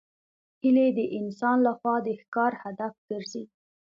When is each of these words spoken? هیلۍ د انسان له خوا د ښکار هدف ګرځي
هیلۍ 0.61 0.89
د 0.97 0.99
انسان 1.19 1.57
له 1.65 1.71
خوا 1.77 1.95
د 2.05 2.07
ښکار 2.21 2.51
هدف 2.63 2.93
ګرځي 3.09 3.43